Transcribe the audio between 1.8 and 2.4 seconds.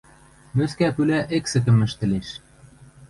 ӹштӹлеш.